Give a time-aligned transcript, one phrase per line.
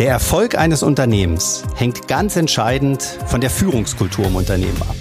[0.00, 4.96] Der Erfolg eines Unternehmens hängt ganz entscheidend von der Führungskultur im Unternehmen ab.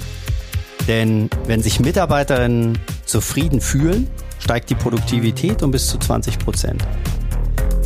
[0.89, 4.09] Denn wenn sich Mitarbeiterinnen zufrieden fühlen,
[4.39, 6.85] steigt die Produktivität um bis zu 20 Prozent.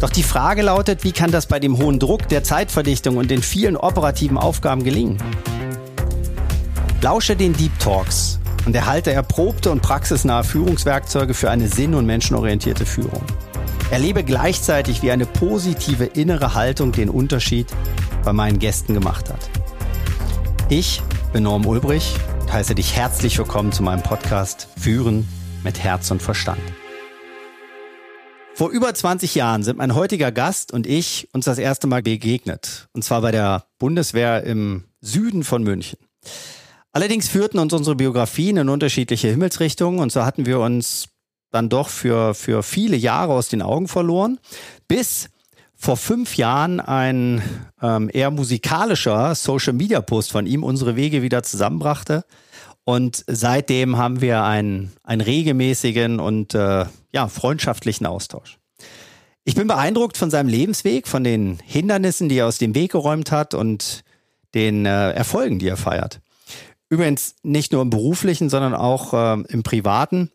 [0.02, 3.44] Doch die Frage lautet, wie kann das bei dem hohen Druck, der Zeitverdichtung und den
[3.44, 5.20] vielen operativen Aufgaben gelingen?
[7.04, 12.88] Lausche den Deep Talks und erhalte erprobte und praxisnahe Führungswerkzeuge für eine sinn- und menschenorientierte
[12.88, 13.22] Führung.
[13.94, 17.68] Erlebe gleichzeitig, wie eine positive innere Haltung den Unterschied
[18.26, 19.52] bei meinen Gästen gemacht hat.
[20.68, 25.28] Ich bin Norm Ulbrich und heiße dich herzlich willkommen zu meinem Podcast Führen
[25.64, 26.60] mit Herz und Verstand.
[28.56, 32.88] Vor über 20 Jahren sind mein heutiger Gast und ich uns das erste Mal begegnet.
[32.94, 36.00] Und zwar bei der Bundeswehr im Süden von München.
[36.94, 41.13] Allerdings führten uns unsere Biografien in unterschiedliche Himmelsrichtungen und so hatten wir uns
[41.54, 44.40] dann doch für, für viele Jahre aus den Augen verloren,
[44.88, 45.30] bis
[45.76, 47.42] vor fünf Jahren ein
[47.82, 52.24] ähm, eher musikalischer Social-Media-Post von ihm unsere Wege wieder zusammenbrachte.
[52.86, 58.58] Und seitdem haben wir einen, einen regelmäßigen und äh, ja, freundschaftlichen Austausch.
[59.46, 63.32] Ich bin beeindruckt von seinem Lebensweg, von den Hindernissen, die er aus dem Weg geräumt
[63.32, 64.04] hat und
[64.56, 66.22] den äh, Erfolgen, die er feiert.
[66.90, 70.32] Übrigens nicht nur im beruflichen, sondern auch äh, im privaten.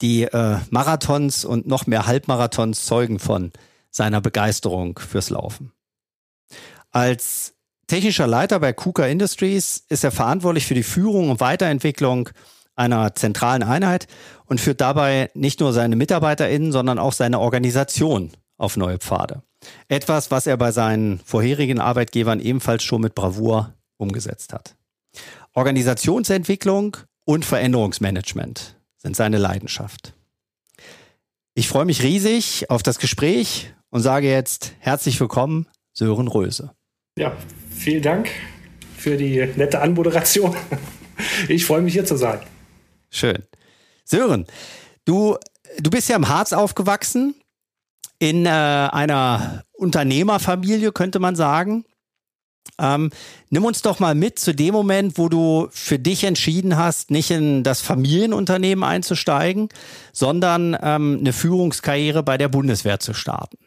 [0.00, 3.52] Die äh, Marathons und noch mehr Halbmarathons zeugen von
[3.90, 5.72] seiner Begeisterung fürs Laufen.
[6.90, 7.54] Als
[7.86, 12.30] technischer Leiter bei KUKA Industries ist er verantwortlich für die Führung und Weiterentwicklung
[12.76, 14.06] einer zentralen Einheit
[14.46, 19.42] und führt dabei nicht nur seine MitarbeiterInnen, sondern auch seine Organisation auf neue Pfade.
[19.88, 24.76] Etwas, was er bei seinen vorherigen Arbeitgebern ebenfalls schon mit Bravour umgesetzt hat.
[25.54, 30.12] Organisationsentwicklung und Veränderungsmanagement sind seine Leidenschaft.
[31.54, 36.72] Ich freue mich riesig auf das Gespräch und sage jetzt herzlich willkommen, Sören Röse.
[37.18, 37.36] Ja,
[37.70, 38.28] vielen Dank
[38.96, 40.54] für die nette Anmoderation.
[41.48, 42.38] Ich freue mich hier zu sein.
[43.10, 43.42] Schön.
[44.04, 44.46] Sören,
[45.04, 45.36] du,
[45.80, 47.34] du bist ja im Harz aufgewachsen,
[48.20, 51.84] in äh, einer Unternehmerfamilie, könnte man sagen.
[52.80, 53.10] Ähm,
[53.50, 57.30] nimm uns doch mal mit zu dem Moment, wo du für dich entschieden hast, nicht
[57.30, 59.68] in das Familienunternehmen einzusteigen,
[60.12, 63.58] sondern ähm, eine Führungskarriere bei der Bundeswehr zu starten.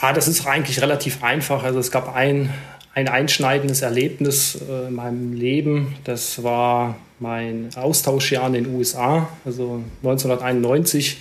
[0.00, 1.64] Ja, das ist eigentlich relativ einfach.
[1.64, 2.54] Also es gab ein,
[2.94, 5.96] ein einschneidendes Erlebnis äh, in meinem Leben.
[6.04, 9.28] Das war mein Austauschjahr in den USA.
[9.44, 11.18] Also 1991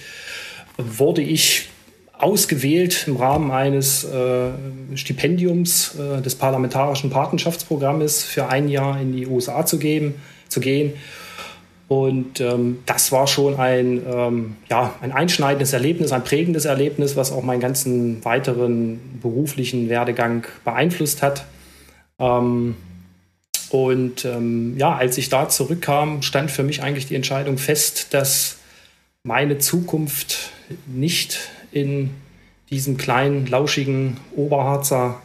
[0.77, 1.69] wurde ich
[2.19, 4.49] ausgewählt im Rahmen eines äh,
[4.95, 10.15] Stipendiums äh, des parlamentarischen Patenschaftsprogrammes für ein Jahr in die USA zu, geben,
[10.49, 10.93] zu gehen.
[11.87, 17.31] Und ähm, das war schon ein, ähm, ja, ein einschneidendes Erlebnis, ein prägendes Erlebnis, was
[17.31, 21.45] auch meinen ganzen weiteren beruflichen Werdegang beeinflusst hat.
[22.19, 22.75] Ähm,
[23.69, 28.57] und ähm, ja, als ich da zurückkam, stand für mich eigentlich die Entscheidung fest, dass
[29.23, 30.51] meine Zukunft
[30.87, 31.39] nicht
[31.71, 32.11] in
[32.69, 35.21] diesem kleinen, lauschigen Oberharzer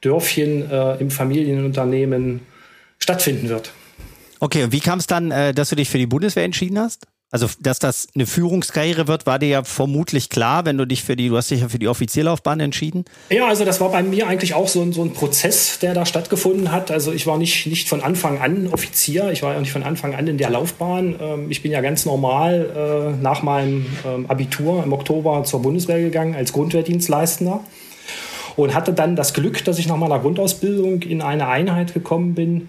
[0.00, 2.40] Dörfchen äh, im Familienunternehmen
[2.98, 3.72] stattfinden wird.
[4.40, 7.06] Okay, und wie kam es dann, äh, dass du dich für die Bundeswehr entschieden hast?
[7.34, 11.16] Also, dass das eine Führungskarriere wird, war dir ja vermutlich klar, wenn du dich für
[11.16, 13.06] die, du hast dich ja für die Offizierlaufbahn entschieden.
[13.28, 16.06] Ja, also das war bei mir eigentlich auch so ein, so ein Prozess, der da
[16.06, 16.92] stattgefunden hat.
[16.92, 20.14] Also ich war nicht, nicht von Anfang an Offizier, ich war ja nicht von Anfang
[20.14, 21.16] an in der Laufbahn.
[21.20, 26.00] Ähm, ich bin ja ganz normal äh, nach meinem ähm, Abitur im Oktober zur Bundeswehr
[26.00, 27.64] gegangen als Grundwehrdienstleistender
[28.54, 32.68] und hatte dann das Glück, dass ich nach meiner Grundausbildung in eine Einheit gekommen bin,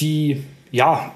[0.00, 1.12] die ja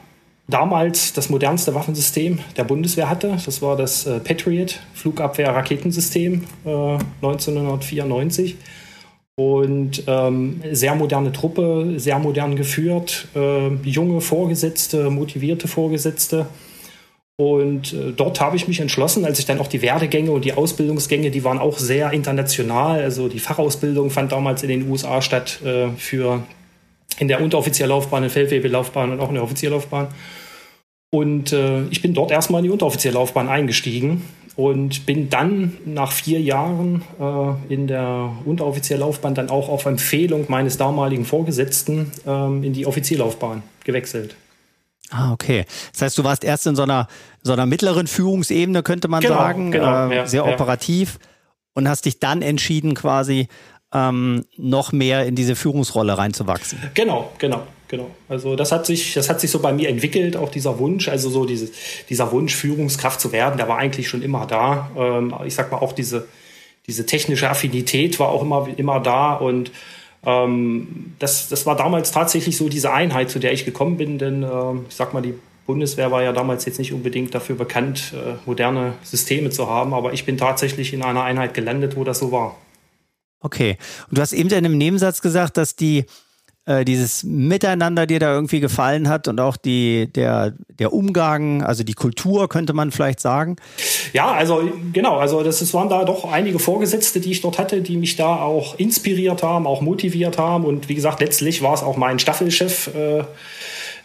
[0.49, 3.37] damals das modernste Waffensystem der Bundeswehr hatte.
[3.45, 8.57] Das war das äh, Patriot Flugabwehr-Raketensystem äh, 1994.
[9.39, 16.47] Und ähm, sehr moderne Truppe, sehr modern geführt, äh, junge Vorgesetzte, motivierte Vorgesetzte.
[17.39, 20.55] Und äh, dort habe ich mich entschlossen, als ich dann auch die Werdegänge und die
[20.55, 23.03] Ausbildungsgänge, die waren auch sehr international.
[23.03, 26.43] Also die Fachausbildung fand damals in den USA statt äh, für
[27.19, 30.09] in der Unteroffizierlaufbahn, in der Feldwebelaufbahn und auch in der Offizierlaufbahn.
[31.11, 34.23] Und äh, ich bin dort erstmal in die Unteroffizierlaufbahn eingestiegen
[34.57, 40.79] und bin dann nach vier Jahren äh, in der Unteroffizierlaufbahn dann auch auf Empfehlung meines
[40.79, 44.35] damaligen Vorgesetzten äh, in die Offizierlaufbahn gewechselt.
[45.11, 45.67] Ah, okay.
[45.93, 47.07] Das heißt, du warst erst in so einer,
[47.43, 51.29] so einer mittleren Führungsebene, könnte man genau, sagen, genau, äh, ja, sehr operativ ja.
[51.75, 53.49] und hast dich dann entschieden, quasi
[53.93, 56.79] ähm, noch mehr in diese Führungsrolle reinzuwachsen.
[56.95, 58.11] Genau, genau, genau.
[58.29, 61.31] Also das hat sich, das hat sich so bei mir entwickelt, auch dieser Wunsch, also
[61.31, 61.73] so dieses,
[62.09, 64.91] dieser Wunsch, Führungskraft zu werden, der war eigentlich schon immer da.
[64.97, 66.27] Ähm, ich sag mal auch diese,
[66.87, 69.71] diese technische Affinität war auch immer, immer da und
[70.25, 74.43] ähm, das, das war damals tatsächlich so diese Einheit, zu der ich gekommen bin, denn
[74.43, 74.49] äh,
[74.89, 75.35] ich sag mal, die
[75.67, 80.13] Bundeswehr war ja damals jetzt nicht unbedingt dafür bekannt, äh, moderne Systeme zu haben, aber
[80.13, 82.57] ich bin tatsächlich in einer Einheit gelandet, wo das so war.
[83.41, 83.79] Okay.
[84.09, 86.07] Und du hast eben in einem Nebensatz gesagt, dass die
[86.67, 91.85] äh, dieses Miteinander dir da irgendwie gefallen hat und auch die, der, der Umgang, also
[91.85, 93.57] die Kultur, könnte man vielleicht sagen?
[94.13, 97.83] Ja, also genau, also das, das waren da doch einige Vorgesetzte, die ich dort hatte,
[97.83, 100.65] die mich da auch inspiriert haben, auch motiviert haben.
[100.65, 103.23] Und wie gesagt, letztlich war es auch mein Staffelchef, äh,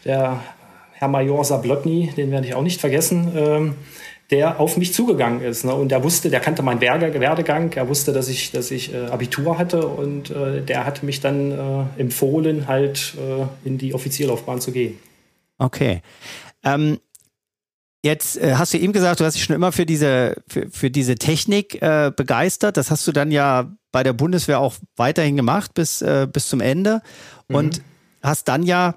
[0.05, 0.39] der
[0.93, 3.31] Herr Major Sablotny, den werde ich auch nicht vergessen.
[3.35, 3.75] Ähm,
[4.31, 5.65] der auf mich zugegangen ist.
[5.65, 5.75] Ne?
[5.75, 9.57] Und der wusste, der kannte meinen Werdegang, er wusste, dass ich, dass ich äh, Abitur
[9.57, 14.71] hatte und äh, der hat mich dann äh, empfohlen, halt äh, in die Offizierlaufbahn zu
[14.71, 14.97] gehen.
[15.57, 16.01] Okay.
[16.63, 16.99] Ähm,
[18.03, 20.89] jetzt äh, hast du eben gesagt, du hast dich schon immer für diese, für, für
[20.89, 22.77] diese Technik äh, begeistert.
[22.77, 26.01] Das hast du dann ja bei der Bundeswehr auch weiterhin gemacht bis,
[26.31, 27.01] bis zum Ende.
[27.49, 27.55] Mhm.
[27.55, 27.81] Und
[28.23, 28.95] hast dann ja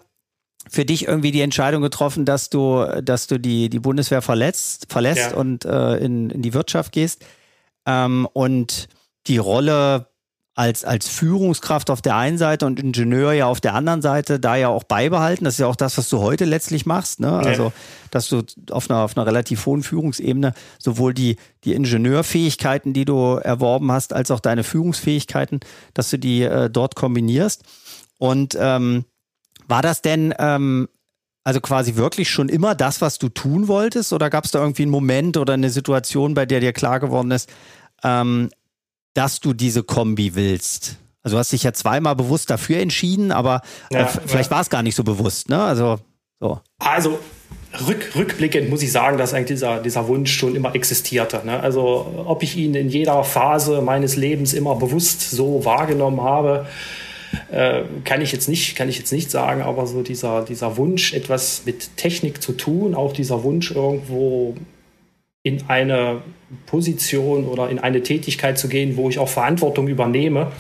[0.71, 5.33] für dich irgendwie die Entscheidung getroffen, dass du, dass du die, die Bundeswehr verletzt, verlässt
[5.33, 5.37] ja.
[5.37, 7.25] und äh, in, in die Wirtschaft gehst.
[7.87, 8.89] Ähm, und
[9.27, 10.09] die Rolle
[10.57, 14.55] als, als Führungskraft auf der einen Seite und Ingenieur ja auf der anderen Seite da
[14.55, 15.45] ja auch beibehalten.
[15.45, 17.19] Das ist ja auch das, was du heute letztlich machst.
[17.19, 17.33] Ne?
[17.33, 17.73] Also,
[18.13, 23.35] dass du auf einer, auf einer relativ hohen Führungsebene sowohl die, die Ingenieurfähigkeiten, die du
[23.35, 25.59] erworben hast, als auch deine Führungsfähigkeiten,
[25.93, 27.65] dass du die äh, dort kombinierst.
[28.19, 29.05] Und ähm,
[29.69, 30.89] war das denn ähm,
[31.45, 34.13] also quasi wirklich schon immer das, was du tun wolltest?
[34.13, 37.31] Oder gab es da irgendwie einen Moment oder eine Situation, bei der dir klar geworden
[37.31, 37.51] ist,
[38.03, 38.51] ähm,
[39.13, 40.97] dass du diese Kombi willst?
[41.23, 44.57] Also du hast dich ja zweimal bewusst dafür entschieden, aber äh, ja, vielleicht ja.
[44.57, 45.63] war es gar nicht so bewusst, ne?
[45.63, 45.99] Also
[46.41, 46.61] so.
[46.79, 47.19] Also
[47.87, 51.43] rück, rückblickend muss ich sagen, dass eigentlich dieser, dieser Wunsch schon immer existierte.
[51.45, 51.61] Ne?
[51.61, 56.67] Also ob ich ihn in jeder Phase meines Lebens immer bewusst so wahrgenommen habe,
[57.51, 61.13] äh, kann ich jetzt nicht, kann ich jetzt nicht sagen, aber so dieser, dieser Wunsch,
[61.15, 64.57] etwas mit Technik zu tun, auch dieser Wunsch irgendwo
[65.43, 66.23] in eine
[66.67, 70.53] Position oder in eine Tätigkeit zu gehen, wo ich auch Verantwortung übernehme,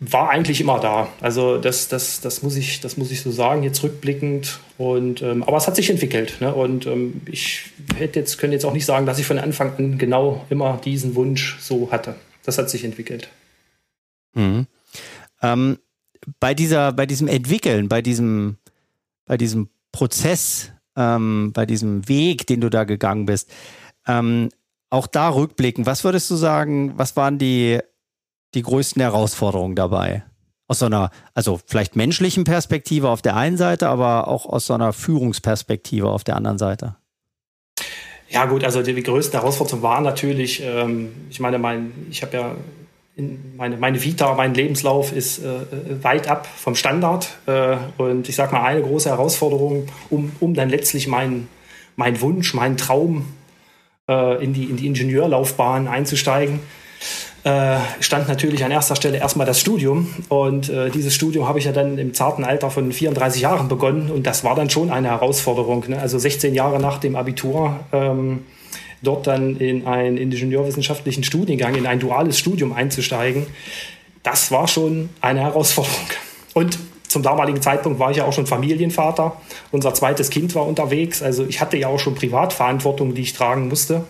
[0.00, 1.08] war eigentlich immer da.
[1.20, 4.60] Also das, das, das, muss, ich, das muss ich so sagen, jetzt rückblickend.
[4.76, 6.36] Und, ähm, aber es hat sich entwickelt.
[6.40, 6.54] Ne?
[6.54, 9.98] Und ähm, ich hätte jetzt, könnte jetzt auch nicht sagen, dass ich von Anfang an
[9.98, 12.14] genau immer diesen Wunsch so hatte.
[12.44, 13.28] Das hat sich entwickelt.
[14.34, 14.66] Mhm.
[15.42, 15.78] Ähm,
[16.40, 18.56] bei dieser, bei diesem Entwickeln, bei diesem,
[19.26, 23.50] bei diesem Prozess, ähm, bei diesem Weg, den du da gegangen bist,
[24.06, 24.50] ähm,
[24.90, 27.80] auch da rückblicken, was würdest du sagen, was waren die,
[28.54, 30.24] die größten Herausforderungen dabei?
[30.68, 34.74] Aus so einer, also vielleicht menschlichen Perspektive auf der einen Seite, aber auch aus so
[34.74, 36.96] einer Führungsperspektive auf der anderen Seite.
[38.28, 42.56] Ja gut, also die, größten Herausforderungen waren natürlich, ähm, ich meine, mein, ich habe ja
[43.56, 47.28] meine, meine Vita, mein Lebenslauf ist äh, weit ab vom Standard.
[47.46, 51.48] Äh, und ich sage mal, eine große Herausforderung, um, um dann letztlich meinen
[51.96, 53.24] mein Wunsch, meinen Traum
[54.08, 56.60] äh, in, die, in die Ingenieurlaufbahn einzusteigen,
[57.44, 60.08] äh, stand natürlich an erster Stelle erstmal das Studium.
[60.28, 64.10] Und äh, dieses Studium habe ich ja dann im zarten Alter von 34 Jahren begonnen.
[64.10, 65.84] Und das war dann schon eine Herausforderung.
[65.88, 65.98] Ne?
[65.98, 67.80] Also 16 Jahre nach dem Abitur.
[67.92, 68.44] Ähm,
[69.02, 73.46] dort dann in einen ingenieurwissenschaftlichen Studiengang, in ein duales Studium einzusteigen,
[74.22, 76.08] das war schon eine Herausforderung.
[76.54, 79.40] Und zum damaligen Zeitpunkt war ich ja auch schon Familienvater.
[79.70, 81.22] Unser zweites Kind war unterwegs.
[81.22, 84.04] Also ich hatte ja auch schon Privatverantwortung, die ich tragen musste.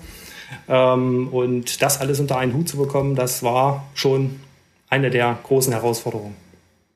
[0.68, 4.40] Ähm, und das alles unter einen Hut zu bekommen, das war schon
[4.88, 6.34] eine der großen Herausforderungen.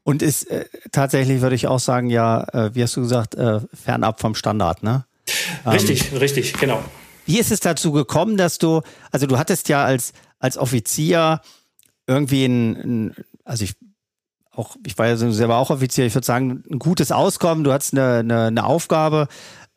[0.02, 3.60] Und ist äh, tatsächlich, würde ich auch sagen, ja, äh, wie hast du gesagt, äh,
[3.74, 5.04] fernab vom Standard, ne?
[5.66, 6.82] Richtig, ähm, richtig, genau.
[7.30, 8.82] Wie ist es dazu gekommen, dass du,
[9.12, 11.40] also du hattest ja als, als Offizier
[12.08, 13.76] irgendwie ein, ein also ich
[14.50, 17.92] auch, ich war ja selber auch Offizier, ich würde sagen, ein gutes Auskommen, du hattest
[17.92, 19.28] eine, eine, eine Aufgabe,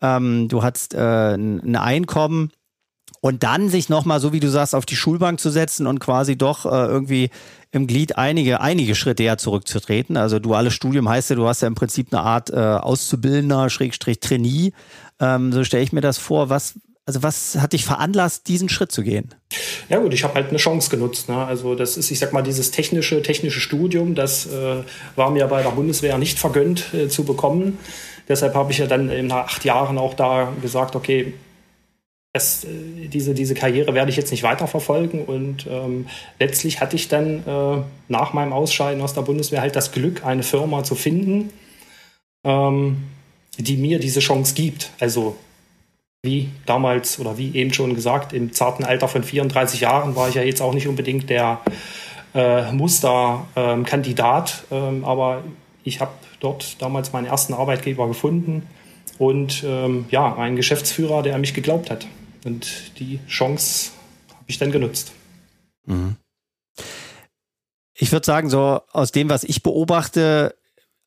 [0.01, 2.49] ähm, du hattest äh, ein Einkommen
[3.21, 6.35] und dann sich nochmal, so wie du sagst, auf die Schulbank zu setzen und quasi
[6.35, 7.29] doch äh, irgendwie
[7.69, 10.17] im Glied einige, einige Schritte eher zurückzutreten.
[10.17, 14.21] Also duales Studium heißt ja, du hast ja im Prinzip eine Art äh, Auszubildender, Schrägstrich
[14.21, 14.73] Trainee.
[15.19, 16.49] Ähm, so stelle ich mir das vor.
[16.49, 19.33] Was, also was hat dich veranlasst, diesen Schritt zu gehen?
[19.89, 21.27] Ja gut, ich habe halt eine Chance genutzt.
[21.29, 21.35] Ne?
[21.35, 24.83] Also das ist, ich sag mal, dieses technische, technische Studium, das äh,
[25.15, 27.77] war mir bei der Bundeswehr nicht vergönnt äh, zu bekommen.
[28.27, 31.33] Deshalb habe ich ja dann nach acht Jahren auch da gesagt, okay,
[32.33, 35.25] es, äh, diese, diese Karriere werde ich jetzt nicht weiterverfolgen.
[35.25, 36.07] Und ähm,
[36.39, 40.43] letztlich hatte ich dann äh, nach meinem Ausscheiden aus der Bundeswehr halt das Glück, eine
[40.43, 41.51] Firma zu finden,
[42.43, 43.03] ähm,
[43.57, 44.89] die mir diese Chance gibt.
[44.99, 45.35] Also
[46.23, 50.35] wie damals oder wie eben schon gesagt, im zarten Alter von 34 Jahren war ich
[50.35, 51.59] ja jetzt auch nicht unbedingt der
[52.33, 55.43] äh, Musterkandidat, ähm, aber
[55.83, 58.65] ich habe dort damals meinen ersten Arbeitgeber gefunden
[59.17, 62.07] und ähm, ja, einen Geschäftsführer, der an mich geglaubt hat.
[62.45, 63.91] Und die Chance
[64.29, 65.11] habe ich dann genutzt.
[65.85, 66.15] Mhm.
[67.95, 70.55] Ich würde sagen, so aus dem, was ich beobachte,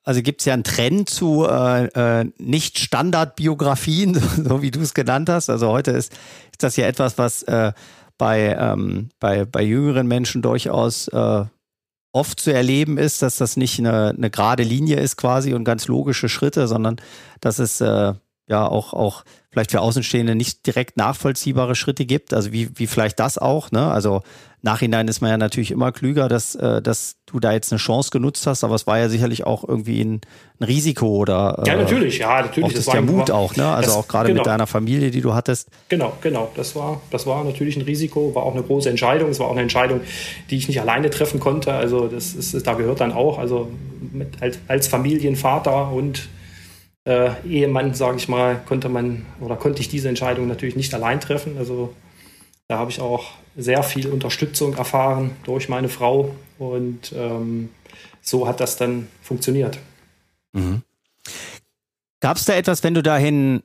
[0.07, 1.87] also gibt es ja einen Trend zu äh,
[2.21, 4.15] äh, Nicht-Standard-Biografien,
[4.49, 5.51] so, wie du es genannt hast.
[5.51, 6.13] Also heute ist,
[6.53, 7.73] ist das ja etwas, was äh,
[8.17, 11.45] bei, ähm, bei, bei jüngeren Menschen durchaus äh,
[12.13, 15.89] oft zu erleben ist, dass das nicht eine, eine gerade Linie ist quasi und ganz
[15.89, 16.97] logische Schritte, sondern
[17.41, 18.15] dass es äh,
[18.49, 22.35] ja auch, auch vielleicht für Außenstehende nicht direkt nachvollziehbare Schritte gibt.
[22.35, 23.91] Also wie, wie vielleicht das auch, ne?
[23.91, 24.23] Also
[24.63, 28.11] Nachhinein ist man ja natürlich immer klüger, dass, äh, dass du da jetzt eine Chance
[28.11, 30.21] genutzt hast, aber es war ja sicherlich auch irgendwie ein,
[30.61, 32.75] ein Risiko oder äh, Ja, natürlich, ja, natürlich.
[32.75, 33.67] Das, das war ja Mut auch, ne?
[33.67, 34.41] Also das, auch gerade genau.
[34.41, 35.69] mit deiner Familie, die du hattest.
[35.89, 36.51] Genau, genau.
[36.55, 39.31] Das war, das war natürlich ein Risiko, war auch eine große Entscheidung.
[39.31, 40.01] Es war auch eine Entscheidung,
[40.51, 41.73] die ich nicht alleine treffen konnte.
[41.73, 43.69] Also das ist, da gehört dann auch, also
[44.13, 46.29] mit, als, als Familienvater und
[47.07, 51.21] äh, Ehemann, sage ich mal, konnte man oder konnte ich diese Entscheidung natürlich nicht allein
[51.21, 51.57] treffen.
[51.57, 51.95] Also
[52.69, 57.71] da habe ich auch sehr viel Unterstützung erfahren durch meine Frau und ähm,
[58.21, 59.79] so hat das dann funktioniert.
[60.53, 60.83] Mhm.
[62.21, 63.63] Gab es da etwas, wenn du dahin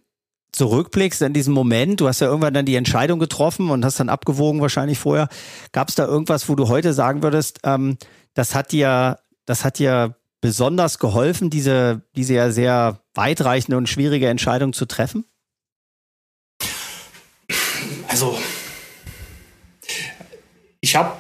[0.52, 4.10] zurückblickst in diesem Moment, du hast ja irgendwann dann die Entscheidung getroffen und hast dann
[4.10, 5.30] abgewogen wahrscheinlich vorher.
[5.72, 7.98] Gab es da irgendwas, wo du heute sagen würdest, ähm,
[8.36, 14.28] das hat dir, das hat dir besonders geholfen, diese, diese ja sehr weitreichende und schwierige
[14.28, 15.26] Entscheidung zu treffen?
[18.08, 18.38] Also,
[20.82, 21.14] ich habe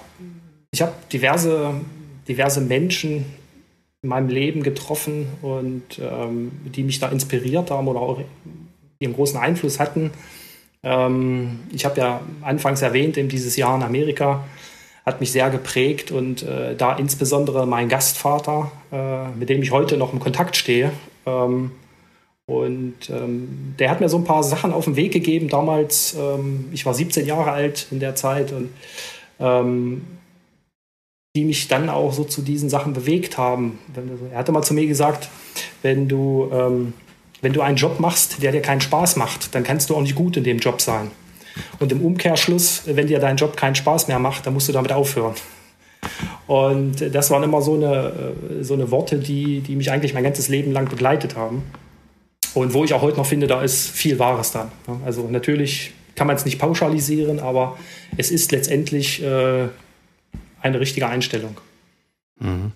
[0.71, 1.73] ich hab diverse,
[2.27, 3.25] diverse Menschen
[4.01, 8.21] in meinem Leben getroffen und ähm, die mich da inspiriert haben oder auch
[9.01, 10.11] einen großen Einfluss hatten.
[10.83, 14.43] Ähm, ich habe ja anfangs erwähnt, eben dieses Jahr in Amerika
[15.05, 19.97] hat mich sehr geprägt und äh, da insbesondere mein Gastvater, äh, mit dem ich heute
[19.97, 20.91] noch im Kontakt stehe.
[21.25, 21.71] Ähm,
[22.47, 26.15] und ähm, der hat mir so ein paar Sachen auf den Weg gegeben damals.
[26.19, 28.69] Ähm, ich war 17 Jahre alt in der Zeit und
[29.39, 30.01] ähm,
[31.35, 33.79] die mich dann auch so zu diesen Sachen bewegt haben.
[34.31, 35.29] Er hatte mal zu mir gesagt,
[35.81, 36.93] wenn du, ähm,
[37.41, 40.15] wenn du einen Job machst, der dir keinen Spaß macht, dann kannst du auch nicht
[40.15, 41.09] gut in dem Job sein.
[41.79, 44.91] Und im Umkehrschluss, wenn dir dein Job keinen Spaß mehr macht, dann musst du damit
[44.91, 45.35] aufhören.
[46.47, 48.11] Und das waren immer so eine,
[48.59, 51.63] äh, so eine Worte, die, die mich eigentlich mein ganzes Leben lang begleitet haben.
[52.53, 54.71] Und wo ich auch heute noch finde, da ist viel Wahres dran.
[55.05, 57.77] Also natürlich kann man es nicht pauschalisieren, aber
[58.17, 59.69] es ist letztendlich äh,
[60.61, 61.57] eine richtige Einstellung.
[62.39, 62.73] Mhm.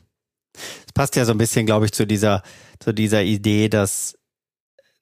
[0.56, 2.42] Es passt ja so ein bisschen, glaube ich, zu dieser,
[2.80, 4.16] zu dieser Idee, dass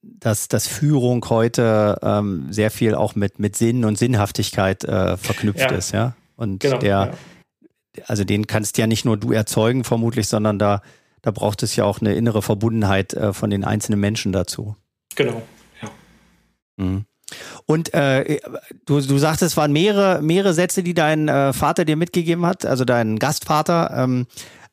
[0.03, 5.71] dass, dass Führung heute ähm, sehr viel auch mit, mit Sinn und Sinnhaftigkeit äh, verknüpft
[5.71, 5.77] ja.
[5.77, 6.15] ist, ja.
[6.35, 7.11] Und genau, der, ja.
[8.07, 10.81] Also den kannst ja nicht nur du erzeugen, vermutlich, sondern da,
[11.21, 14.75] da braucht es ja auch eine innere Verbundenheit äh, von den einzelnen Menschen dazu.
[15.15, 15.41] Genau,
[15.81, 15.89] ja.
[16.77, 17.05] Mhm.
[17.65, 18.39] Und äh,
[18.85, 22.65] du, du sagst, es waren mehrere, mehrere Sätze, die dein äh, Vater dir mitgegeben hat,
[22.65, 23.91] also dein Gastvater.
[23.95, 24.27] Ähm,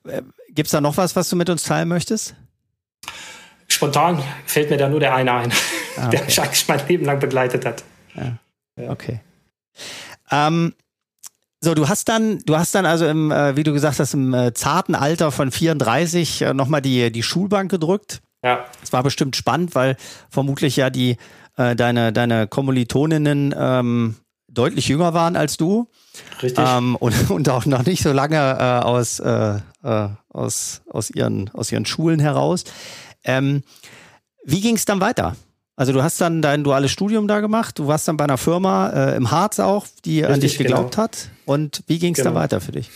[0.07, 2.35] äh, Gibt es da noch was, was du mit uns teilen möchtest?
[3.69, 5.53] Spontan fällt mir da nur der eine ein,
[5.97, 6.17] ah, okay.
[6.17, 7.85] der mich eigentlich mein Leben lang begleitet hat.
[8.15, 8.37] Ja.
[8.91, 9.21] Okay.
[10.31, 10.75] Ähm,
[11.61, 14.33] so, du hast dann, du hast dann also im, äh, wie du gesagt hast, im
[14.33, 18.23] äh, zarten Alter von 34 äh, nochmal die, die Schulbank gedrückt.
[18.43, 18.65] Ja.
[18.83, 19.97] Es war bestimmt spannend, weil
[20.31, 21.19] vermutlich ja die,
[21.57, 24.17] äh, deine, deine Kommilitoninnen ähm,
[24.49, 25.89] deutlich jünger waren als du.
[26.43, 26.65] Richtig.
[26.67, 31.51] Ähm, und, und auch noch nicht so lange äh, aus, äh, äh, aus, aus, ihren,
[31.51, 32.65] aus ihren Schulen heraus.
[33.23, 33.63] Ähm,
[34.45, 35.37] wie ging es dann weiter?
[35.81, 38.91] Also du hast dann dein duales Studium da gemacht, du warst dann bei einer Firma
[38.91, 41.05] äh, im Harz auch, die Richtig, an dich geglaubt genau.
[41.05, 41.31] hat.
[41.47, 42.33] Und wie ging es genau.
[42.33, 42.91] dann weiter für dich?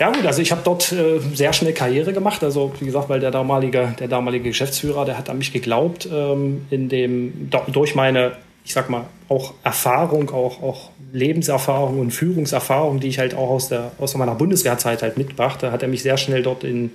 [0.00, 2.42] Ja gut, also ich habe dort äh, sehr schnell Karriere gemacht.
[2.42, 6.66] Also wie gesagt, weil der damalige, der damalige Geschäftsführer, der hat an mich geglaubt, ähm,
[6.70, 8.32] in dem, durch meine,
[8.64, 13.68] ich sag mal, auch Erfahrung, auch, auch Lebenserfahrung und Führungserfahrung, die ich halt auch aus,
[13.68, 16.90] der, aus meiner Bundeswehrzeit halt mitbrachte, hat er mich sehr schnell dort in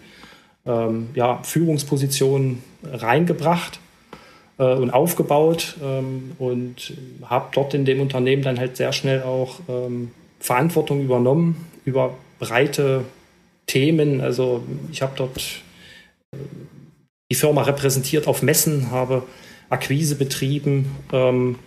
[0.66, 3.80] ähm, ja, Führungspositionen reingebracht
[4.58, 6.94] äh, und aufgebaut ähm, und
[7.24, 13.06] habe dort in dem Unternehmen dann halt sehr schnell auch ähm, Verantwortung übernommen über breite
[13.68, 14.22] Themen.
[14.22, 15.38] Also ich habe dort
[16.32, 16.38] äh,
[17.32, 19.24] die Firma repräsentiert auf Messen, habe
[19.70, 21.58] Akquise betrieben, ähm,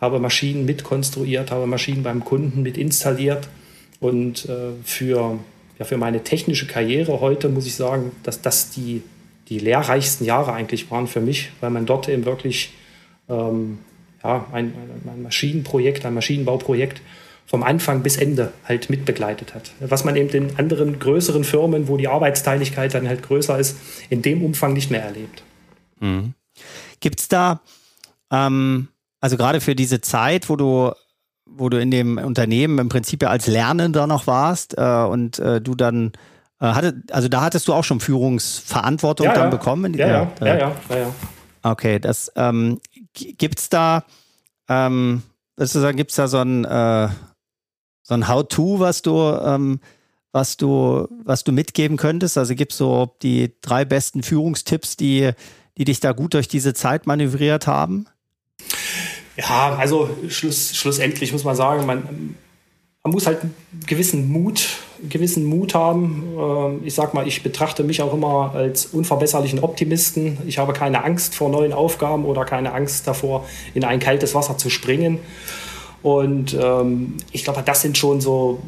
[0.00, 3.48] habe Maschinen mitkonstruiert, habe Maschinen beim Kunden mit installiert
[3.98, 5.38] und äh, für
[5.78, 9.02] ja, für meine technische Karriere heute muss ich sagen, dass das die,
[9.48, 12.72] die lehrreichsten Jahre eigentlich waren für mich, weil man dort eben wirklich
[13.28, 13.78] ähm,
[14.22, 14.72] ja, ein,
[15.06, 17.00] ein Maschinenprojekt, ein Maschinenbauprojekt
[17.46, 19.70] vom Anfang bis Ende halt mitbegleitet hat.
[19.80, 23.78] Was man eben in anderen größeren Firmen, wo die Arbeitsteiligkeit dann halt größer ist,
[24.10, 25.44] in dem Umfang nicht mehr erlebt.
[26.00, 26.34] Mhm.
[26.98, 27.60] Gibt es da,
[28.32, 28.88] ähm,
[29.20, 30.92] also gerade für diese Zeit, wo du,
[31.44, 35.60] wo du in dem Unternehmen im Prinzip ja als Lernender noch warst äh, und äh,
[35.60, 36.12] du dann
[36.60, 39.50] hatte, also da hattest du auch schon Führungsverantwortung ja, dann ja.
[39.50, 39.94] bekommen?
[39.94, 41.14] Ja, ja, ja, ja, ja, ja.
[41.62, 42.80] Okay, das ähm,
[43.12, 44.04] gibt es da,
[44.68, 45.22] ähm,
[45.56, 47.08] sozusagen, gibt es da so ein, äh,
[48.02, 49.80] so ein How-To, was du, ähm,
[50.32, 52.38] was du, was du mitgeben könntest?
[52.38, 55.32] Also gibt es so die drei besten Führungstipps, die,
[55.76, 58.06] die dich da gut durch diese Zeit manövriert haben?
[59.36, 62.36] Ja, also schluss, schlussendlich muss man sagen, man,
[63.02, 63.54] man muss halt einen
[63.86, 64.68] gewissen Mut,
[65.08, 66.24] gewissen Mut haben.
[66.38, 70.38] Ähm, ich sag mal, ich betrachte mich auch immer als unverbesserlichen Optimisten.
[70.46, 74.58] Ich habe keine Angst vor neuen Aufgaben oder keine Angst davor, in ein kaltes Wasser
[74.58, 75.18] zu springen.
[76.02, 78.60] Und ähm, ich glaube, das sind schon so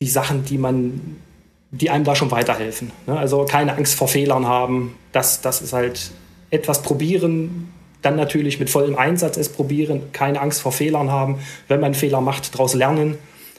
[0.00, 1.16] die Sachen, die man,
[1.70, 2.90] die einem da schon weiterhelfen.
[3.06, 3.16] Ne?
[3.18, 4.94] Also keine Angst vor Fehlern haben.
[5.12, 6.10] Das, das ist halt
[6.50, 7.72] etwas probieren,
[8.02, 11.38] dann natürlich mit vollem Einsatz es probieren, keine Angst vor Fehlern haben.
[11.68, 13.18] Wenn man Fehler macht, daraus lernen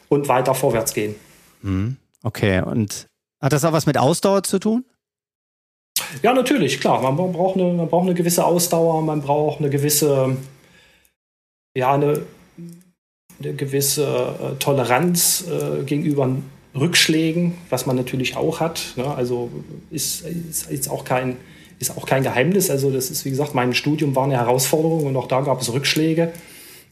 [0.10, 1.16] und weiter vorwärts gehen.
[2.24, 3.08] Okay, und
[3.42, 4.86] hat das auch was mit Ausdauer zu tun?
[6.22, 7.02] Ja, natürlich, klar.
[7.02, 10.38] Man braucht eine, man braucht eine gewisse Ausdauer, man braucht eine gewisse,
[11.76, 12.22] ja, eine,
[13.40, 16.30] eine gewisse äh, Toleranz äh, gegenüber
[16.76, 18.94] Rückschlägen, was man natürlich auch hat.
[18.96, 19.06] Ne?
[19.06, 19.52] Also
[19.90, 21.38] ist, ist, ist, auch kein,
[21.80, 22.70] ist auch kein Geheimnis.
[22.70, 25.72] Also das ist, wie gesagt, mein Studium war eine Herausforderung und auch da gab es
[25.72, 26.32] Rückschläge.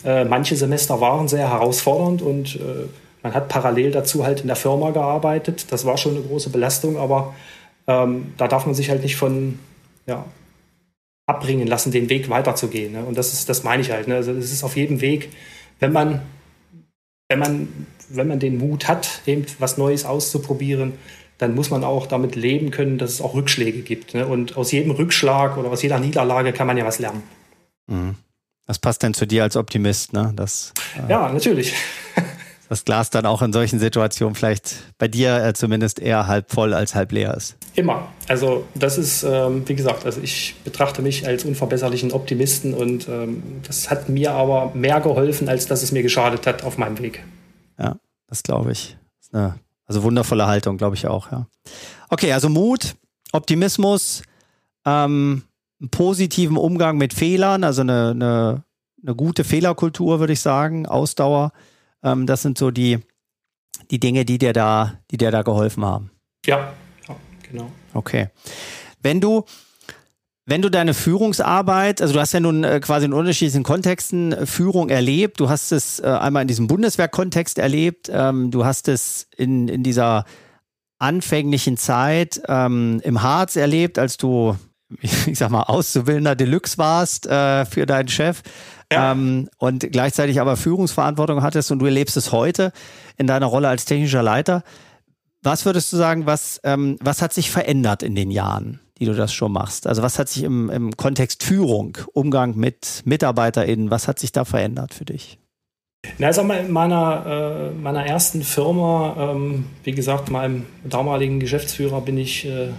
[0.03, 2.87] Äh, manche Semester waren sehr herausfordernd und äh,
[3.25, 5.65] man hat parallel dazu halt in der Firma gearbeitet.
[5.71, 7.33] Das war schon eine große Belastung, aber
[7.87, 9.57] ähm, da darf man sich halt nicht von
[10.05, 10.23] ja,
[11.25, 12.93] abbringen lassen, den Weg weiterzugehen.
[12.93, 13.03] Ne?
[13.03, 14.07] Und das ist, das meine ich halt.
[14.07, 14.13] Ne?
[14.13, 15.29] Also es ist auf jedem Weg,
[15.79, 16.21] wenn man,
[17.27, 20.93] wenn man, wenn man den Mut hat, eben was Neues auszuprobieren,
[21.39, 24.13] dann muss man auch damit leben können, dass es auch Rückschläge gibt.
[24.13, 24.27] Ne?
[24.27, 27.23] Und aus jedem Rückschlag oder aus jeder Niederlage kann man ja was lernen.
[27.87, 28.17] Mhm.
[28.67, 30.31] Das passt denn zu dir als Optimist, ne?
[30.35, 31.73] Das, äh, ja, natürlich.
[32.69, 36.73] Das Glas dann auch in solchen Situationen vielleicht bei dir äh, zumindest eher halb voll
[36.73, 37.57] als halb leer ist.
[37.75, 38.07] Immer.
[38.27, 43.43] Also das ist, ähm, wie gesagt, also ich betrachte mich als unverbesserlichen Optimisten und ähm,
[43.67, 47.23] das hat mir aber mehr geholfen, als dass es mir geschadet hat auf meinem Weg.
[47.77, 47.97] Ja,
[48.27, 48.97] das glaube ich.
[49.19, 51.47] Das eine, also wundervolle Haltung, glaube ich auch, ja.
[52.09, 52.95] Okay, also Mut,
[53.31, 54.23] Optimismus,
[54.85, 55.43] ähm,
[55.79, 58.63] einen positiven Umgang mit Fehlern, also eine, eine,
[59.03, 61.51] eine gute Fehlerkultur, würde ich sagen, Ausdauer.
[62.05, 62.99] Ähm, das sind so die,
[63.91, 66.11] die Dinge, die dir da, die dir da geholfen haben.
[66.45, 66.73] Ja,
[67.07, 67.15] ja
[67.49, 67.71] genau.
[67.93, 68.29] Okay.
[69.01, 69.43] Wenn du,
[70.45, 74.45] wenn du deine Führungsarbeit, also du hast ja nun äh, quasi in unterschiedlichen Kontexten äh,
[74.45, 75.39] Führung erlebt.
[75.39, 78.09] Du hast es äh, einmal in diesem Bundeswehrkontext erlebt.
[78.13, 80.25] Ähm, du hast es in, in dieser
[80.99, 84.55] anfänglichen Zeit ähm, im Harz erlebt, als du
[85.01, 88.41] ich sag mal, Auszubildender Deluxe warst äh, für deinen Chef
[88.91, 89.11] ja.
[89.11, 92.71] ähm, und gleichzeitig aber Führungsverantwortung hattest und du erlebst es heute
[93.17, 94.63] in deiner Rolle als technischer Leiter.
[95.41, 99.13] Was würdest du sagen, was, ähm, was hat sich verändert in den Jahren, die du
[99.13, 99.85] das schon machst?
[99.87, 104.45] Also was hat sich im, im Kontext Führung, Umgang mit MitarbeiterInnen, was hat sich da
[104.45, 105.37] verändert für dich?
[106.17, 112.01] Na, sag mal, in meiner, äh, meiner ersten Firma, ähm, wie gesagt, meinem damaligen Geschäftsführer
[112.01, 112.69] bin ich äh,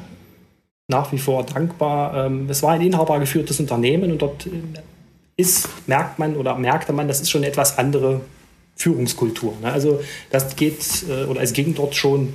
[0.88, 2.26] nach wie vor dankbar.
[2.26, 4.48] Ähm, es war ein inhabergeführtes Unternehmen und dort
[5.36, 8.22] ist, merkt man oder merkte man, das ist schon eine etwas andere
[8.76, 9.54] Führungskultur.
[9.60, 9.72] Ne?
[9.72, 12.34] Also das geht äh, oder es ging dort schon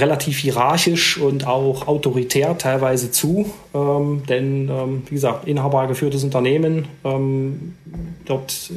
[0.00, 3.52] relativ hierarchisch und auch autoritär teilweise zu.
[3.74, 7.76] Ähm, denn, ähm, wie gesagt, inhabergeführtes Unternehmen, ähm,
[8.24, 8.72] dort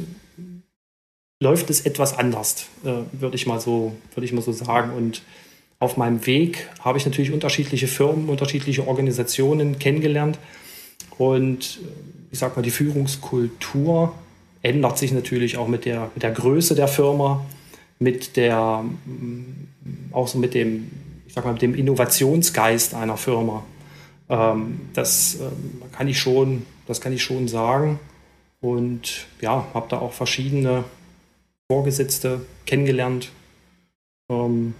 [1.40, 4.92] läuft es etwas anders, äh, würde ich mal so, würde ich mal so sagen.
[4.92, 5.22] Und
[5.78, 10.38] auf meinem Weg habe ich natürlich unterschiedliche Firmen, unterschiedliche Organisationen kennengelernt.
[11.18, 14.12] Und äh, ich sag mal, die Führungskultur
[14.60, 17.46] ändert sich natürlich auch mit der, mit der Größe der Firma,
[17.98, 20.90] mit der, mm, auch so mit dem,
[21.26, 23.64] ich sag mal, mit dem Innovationsgeist einer Firma.
[24.28, 27.98] Ähm, das ähm, kann ich schon, das kann ich schon sagen.
[28.60, 30.84] Und ja, habe da auch verschiedene
[31.70, 33.30] Vorgesetzte kennengelernt.
[34.28, 34.74] Ähm,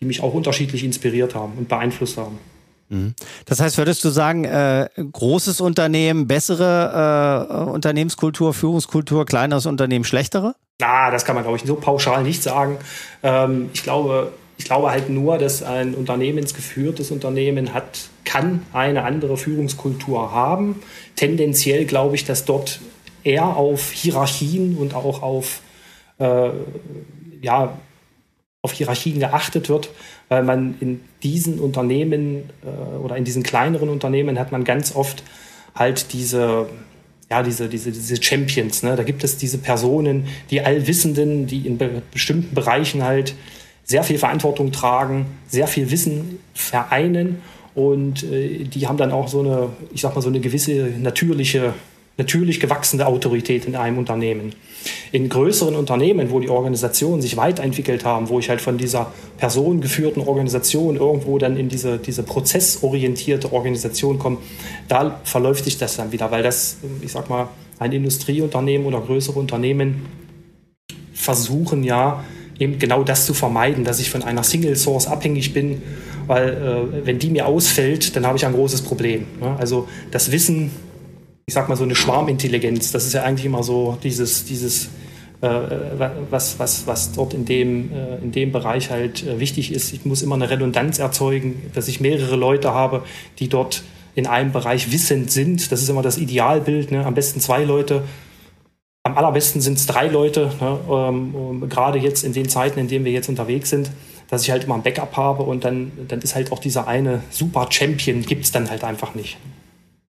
[0.00, 2.38] die mich auch unterschiedlich inspiriert haben und beeinflusst haben.
[2.88, 3.14] Mhm.
[3.44, 10.54] Das heißt, würdest du sagen, äh, großes Unternehmen, bessere äh, Unternehmenskultur, Führungskultur, kleineres Unternehmen, schlechtere?
[10.80, 12.78] Na, das kann man, glaube ich, so pauschal nicht sagen.
[13.22, 19.36] Ähm, ich glaube, ich glaube halt nur, dass ein unternehmensgeführtes Unternehmen hat, kann eine andere
[19.36, 20.82] Führungskultur haben.
[21.16, 22.80] Tendenziell glaube ich, dass dort
[23.24, 25.60] eher auf Hierarchien und auch auf,
[26.18, 26.50] äh,
[27.40, 27.78] ja,
[28.62, 29.90] auf Hierarchien geachtet wird,
[30.28, 35.22] weil man in diesen Unternehmen äh, oder in diesen kleineren Unternehmen hat man ganz oft
[35.74, 36.66] halt diese,
[37.30, 38.82] ja, diese, diese, diese Champions.
[38.82, 38.96] Ne?
[38.96, 43.34] Da gibt es diese Personen, die Allwissenden, die in be bestimmten Bereichen halt
[43.84, 47.40] sehr viel Verantwortung tragen, sehr viel Wissen vereinen
[47.74, 51.74] und äh, die haben dann auch so eine, ich sag mal, so eine gewisse natürliche
[52.18, 54.52] natürlich gewachsene Autorität in einem Unternehmen.
[55.12, 60.22] In größeren Unternehmen, wo die Organisationen sich weiterentwickelt haben, wo ich halt von dieser personengeführten
[60.22, 64.38] Organisation irgendwo dann in diese, diese prozessorientierte Organisation komme,
[64.88, 69.38] da verläuft sich das dann wieder, weil das, ich sag mal, ein Industrieunternehmen oder größere
[69.38, 70.06] Unternehmen
[71.14, 72.24] versuchen ja
[72.58, 75.82] eben genau das zu vermeiden, dass ich von einer Single Source abhängig bin,
[76.26, 79.26] weil äh, wenn die mir ausfällt, dann habe ich ein großes Problem.
[79.40, 79.54] Ne?
[79.58, 80.72] Also das Wissen
[81.48, 82.92] ich sag mal, so eine Schwarmintelligenz.
[82.92, 84.90] Das ist ja eigentlich immer so dieses, dieses
[85.40, 85.48] äh,
[86.28, 89.94] was, was, was dort in dem, äh, in dem Bereich halt äh, wichtig ist.
[89.94, 93.02] Ich muss immer eine Redundanz erzeugen, dass ich mehrere Leute habe,
[93.38, 93.82] die dort
[94.14, 95.72] in einem Bereich wissend sind.
[95.72, 96.90] Das ist immer das Idealbild.
[96.90, 97.06] Ne?
[97.06, 98.02] Am besten zwei Leute.
[99.04, 100.78] Am allerbesten sind es drei Leute, ne?
[100.90, 103.90] ähm, gerade jetzt in den Zeiten, in denen wir jetzt unterwegs sind,
[104.28, 107.22] dass ich halt immer ein Backup habe und dann, dann ist halt auch dieser eine
[107.30, 109.38] Super Champion, gibt es dann halt einfach nicht.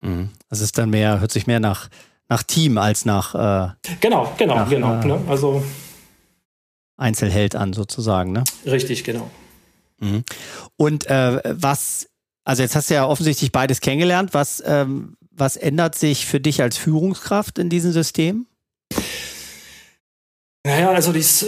[0.03, 0.31] Mhm.
[0.51, 1.89] Das ist dann mehr, hört sich mehr nach,
[2.29, 3.35] nach Team als nach.
[3.35, 5.01] Äh, genau, genau, nach, genau.
[5.01, 5.21] Äh, ne?
[5.29, 5.65] Also
[6.97, 8.45] Einzelheld an sozusagen, ne?
[8.67, 9.31] Richtig, genau.
[9.99, 10.25] Mhm.
[10.77, 12.09] Und äh, was,
[12.45, 14.35] also jetzt hast du ja offensichtlich beides kennengelernt.
[14.35, 18.47] Was, ähm, was ändert sich für dich als Führungskraft in diesem System?
[20.65, 21.47] Naja, also dies,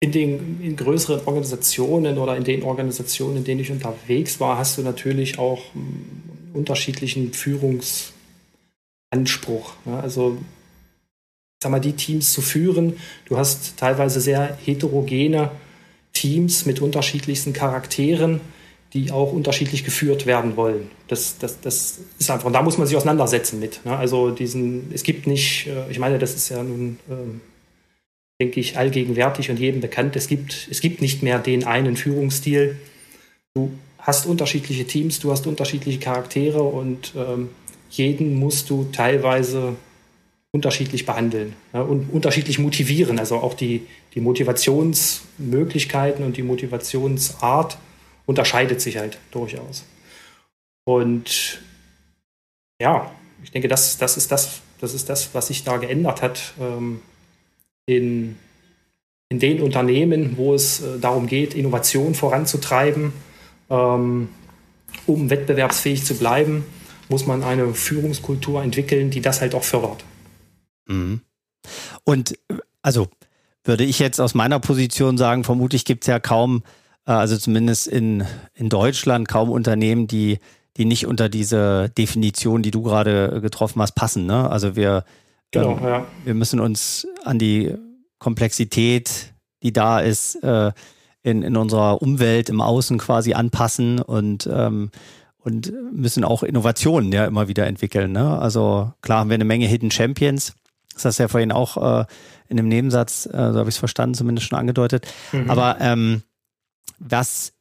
[0.00, 4.78] in den in größeren Organisationen oder in den Organisationen, in denen ich unterwegs war, hast
[4.78, 8.12] du natürlich auch einen hm, unterschiedlichen Führungsanspruch.
[9.86, 10.38] Ja, also
[11.62, 12.94] sag mal, die Teams zu führen.
[13.24, 15.50] Du hast teilweise sehr heterogene
[16.12, 18.40] Teams mit unterschiedlichsten Charakteren,
[18.92, 20.90] die auch unterschiedlich geführt werden wollen.
[21.08, 23.84] Das, das, das ist einfach, und da muss man sich auseinandersetzen mit.
[23.84, 23.96] Ne?
[23.96, 27.40] Also diesen, es gibt nicht, äh, ich meine, das ist ja nun ähm,
[28.40, 30.16] denke ich, allgegenwärtig und jedem bekannt.
[30.16, 32.76] Es gibt, es gibt nicht mehr den einen Führungsstil.
[33.54, 37.48] Du hast unterschiedliche Teams, du hast unterschiedliche Charaktere und ähm,
[37.90, 39.76] jeden musst du teilweise
[40.52, 43.18] unterschiedlich behandeln ja, und unterschiedlich motivieren.
[43.18, 47.78] Also auch die, die Motivationsmöglichkeiten und die Motivationsart
[48.26, 49.84] unterscheidet sich halt durchaus.
[50.84, 51.60] Und
[52.80, 56.54] ja, ich denke, das, das, ist, das, das ist das, was sich da geändert hat.
[56.60, 57.02] Ähm,
[57.88, 58.36] in,
[59.30, 63.12] in den Unternehmen, wo es äh, darum geht, Innovation voranzutreiben,
[63.70, 64.28] ähm,
[65.06, 66.66] um wettbewerbsfähig zu bleiben,
[67.08, 70.04] muss man eine Führungskultur entwickeln, die das halt auch fördert.
[70.86, 71.22] Mhm.
[72.04, 72.38] Und
[72.82, 73.08] also
[73.64, 76.62] würde ich jetzt aus meiner Position sagen, vermutlich gibt es ja kaum,
[77.06, 78.24] äh, also zumindest in,
[78.54, 80.40] in Deutschland, kaum Unternehmen, die,
[80.76, 84.26] die nicht unter diese Definition, die du gerade getroffen hast, passen.
[84.26, 84.50] Ne?
[84.50, 85.04] Also wir
[85.50, 86.06] Genau, ähm, ja.
[86.24, 87.74] Wir müssen uns an die
[88.18, 90.72] Komplexität, die da ist, äh,
[91.22, 94.90] in, in unserer Umwelt im Außen quasi anpassen und, ähm,
[95.38, 98.12] und müssen auch Innovationen ja immer wieder entwickeln.
[98.12, 98.38] Ne?
[98.38, 100.54] Also klar haben wir eine Menge Hidden Champions.
[100.94, 102.04] Das hast du ja vorhin auch äh,
[102.48, 105.06] in einem Nebensatz, äh, so habe ich es verstanden, zumindest schon angedeutet.
[105.32, 105.50] Mhm.
[105.50, 106.22] Aber ähm,
[106.98, 107.52] was,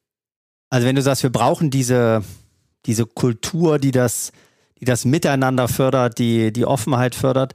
[0.69, 2.23] also wenn du sagst, wir brauchen diese,
[2.85, 4.31] diese Kultur, die das
[4.79, 7.53] die das Miteinander fördert, die die Offenheit fördert.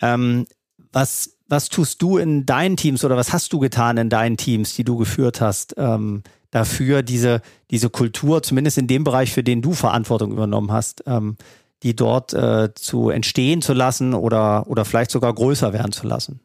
[0.00, 0.46] Ähm,
[0.92, 4.74] was, was tust du in deinen Teams oder was hast du getan in deinen Teams,
[4.74, 9.62] die du geführt hast, ähm, dafür, diese, diese Kultur, zumindest in dem Bereich, für den
[9.62, 11.36] du Verantwortung übernommen hast, ähm,
[11.82, 16.40] die dort äh, zu entstehen zu lassen oder, oder vielleicht sogar größer werden zu lassen?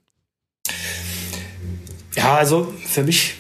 [2.15, 3.35] Ja, also für mich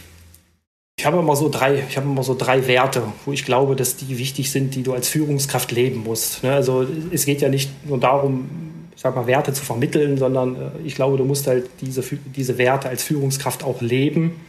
[0.99, 3.97] ich habe immer so drei, ich habe immer so drei Werte, wo ich glaube, dass
[3.97, 6.43] die wichtig sind, die du als Führungskraft leben musst.
[6.43, 6.51] Ne?
[6.51, 8.49] Also es geht ja nicht nur darum,
[8.95, 12.03] ich sag mal, Werte zu vermitteln, sondern äh, ich glaube, du musst halt diese,
[12.35, 14.41] diese Werte als Führungskraft auch leben.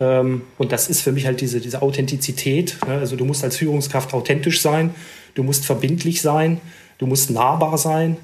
[0.00, 2.78] Ähm, und das ist für mich halt diese, diese Authentizität.
[2.84, 2.94] Ne?
[2.94, 4.92] Also du musst als Führungskraft authentisch sein,
[5.36, 6.60] du musst verbindlich sein,
[6.98, 8.16] du musst nahbar sein.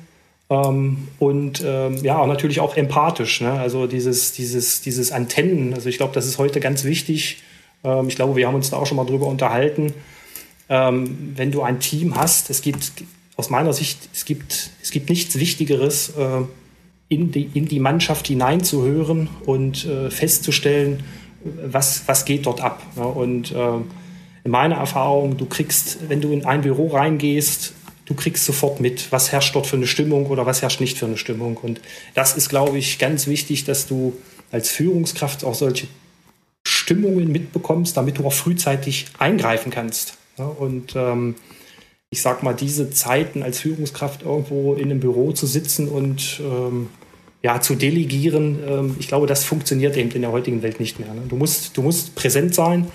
[0.51, 3.41] Ähm, und ähm, ja, natürlich auch empathisch.
[3.41, 3.53] Ne?
[3.53, 5.75] Also dieses, dieses, dieses Antennen.
[5.75, 7.45] Also ich glaube, das ist heute ganz wichtig,
[7.83, 9.95] ich glaube, wir haben uns da auch schon mal drüber unterhalten.
[10.69, 12.93] Ähm, wenn du ein Team hast, es gibt
[13.37, 16.43] aus meiner Sicht, es gibt, es gibt nichts Wichtigeres, äh,
[17.09, 21.05] in, die, in die Mannschaft hineinzuhören und äh, festzustellen,
[21.43, 22.83] was, was geht dort ab.
[22.97, 23.77] Und äh,
[24.45, 29.11] in meiner Erfahrung, du kriegst, wenn du in ein Büro reingehst, du kriegst sofort mit,
[29.12, 31.57] was herrscht dort für eine Stimmung oder was herrscht nicht für eine Stimmung.
[31.57, 31.81] Und
[32.14, 34.14] das ist, glaube ich, ganz wichtig, dass du
[34.51, 35.87] als Führungskraft auch solche
[36.88, 40.16] Stimmungen mitbekommst, damit du auch frühzeitig eingreifen kannst.
[40.38, 41.35] Und ähm,
[42.09, 46.88] ich sag mal, diese Zeiten als Führungskraft irgendwo in einem Büro zu sitzen und ähm,
[47.42, 51.12] ja, zu delegieren, ähm, ich glaube, das funktioniert eben in der heutigen Welt nicht mehr.
[51.12, 51.20] Ne?
[51.29, 52.87] Du, musst, du musst präsent sein.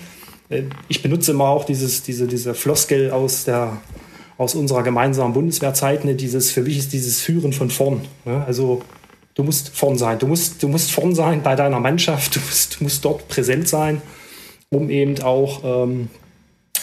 [0.48, 3.80] Äh, ich benutze immer auch dieses, diese, diese Floskel aus, der,
[4.38, 6.16] aus unserer gemeinsamen Bundeswehrzeit, ne?
[6.16, 8.00] dieses, für mich ist dieses Führen von vorn.
[8.24, 8.44] Ne?
[8.44, 8.82] Also
[9.34, 10.18] du musst vorn sein.
[10.18, 13.68] Du musst, du musst vorn sein bei deiner Mannschaft, du musst, du musst dort präsent
[13.68, 14.00] sein,
[14.70, 16.08] um eben auch ähm,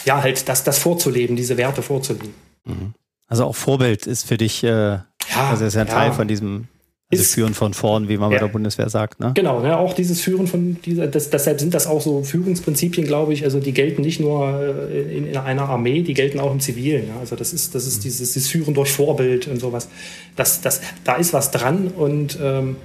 [0.04, 2.34] ja, halt das, das vorzuleben, diese Werte vorzuleben.
[2.64, 2.94] Mhm.
[3.26, 5.04] Also auch Vorbild ist für dich, äh, ja,
[5.50, 5.94] also ist ja ein ja.
[5.94, 6.68] Teil von diesem
[7.12, 9.20] also ist, Führen von vorn, wie man ja, bei der Bundeswehr sagt.
[9.20, 9.32] Ne?
[9.34, 13.34] Genau, ja, auch dieses Führen von dieser, das, deshalb sind das auch so Führungsprinzipien, glaube
[13.34, 13.44] ich.
[13.44, 17.08] Also die gelten nicht nur äh, in, in einer Armee, die gelten auch im Zivilen.
[17.08, 17.18] Ja?
[17.20, 18.02] Also das ist, das ist mhm.
[18.02, 19.88] dieses, dieses Führen durch Vorbild und sowas.
[20.36, 22.76] Das, das, da ist was dran und ähm,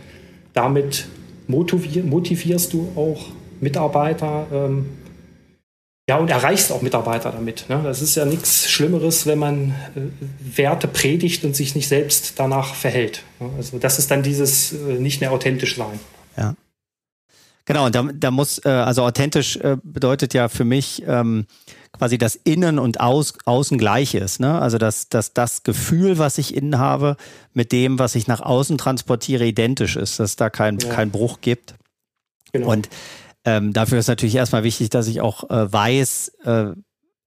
[0.54, 1.08] damit
[1.48, 3.28] motivier, motivierst du auch
[3.62, 4.86] Mitarbeiter, ähm,
[6.10, 7.66] ja, und erreichst auch Mitarbeiter damit.
[7.68, 7.82] Ne?
[7.84, 12.76] Das ist ja nichts Schlimmeres, wenn man äh, Werte predigt und sich nicht selbst danach
[12.76, 13.24] verhält.
[13.40, 13.50] Ne?
[13.58, 16.00] Also das ist dann dieses äh, nicht mehr authentisch sein.
[16.38, 16.56] Ja.
[17.66, 21.46] Genau, und da, da muss, äh, also authentisch äh, bedeutet ja für mich ähm,
[21.92, 24.40] quasi, dass Innen und Aus, Außen gleich ist.
[24.40, 24.62] Ne?
[24.62, 27.18] Also dass, dass das Gefühl, was ich innen habe,
[27.54, 30.88] mit dem, was ich nach außen transportiere, identisch ist, dass es da kein, ja.
[30.90, 31.76] kein Bruch gibt.
[32.54, 32.72] Genau.
[32.72, 32.88] Und
[33.48, 36.66] ähm, dafür ist natürlich erstmal wichtig, dass ich auch äh, weiß, äh,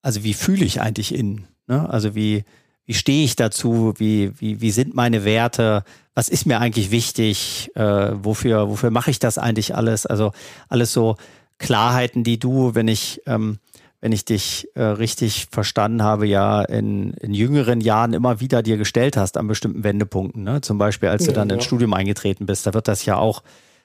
[0.02, 1.48] also wie fühle ich eigentlich innen?
[1.66, 1.88] Ne?
[1.88, 2.44] Also wie,
[2.84, 3.94] wie stehe ich dazu?
[3.96, 5.82] Wie, wie, wie sind meine Werte?
[6.14, 7.70] Was ist mir eigentlich wichtig?
[7.74, 10.04] Äh, wofür, wofür mache ich das eigentlich alles?
[10.04, 10.32] Also
[10.68, 11.16] alles so
[11.56, 13.58] Klarheiten, die du, wenn ich, ähm,
[14.02, 18.76] wenn ich dich äh, richtig verstanden habe, ja in, in jüngeren Jahren immer wieder dir
[18.76, 20.42] gestellt hast an bestimmten Wendepunkten.
[20.42, 20.60] Ne?
[20.60, 21.54] Zum Beispiel, als ja, du dann ja.
[21.54, 23.42] ins Studium eingetreten bist, da wird das ja auch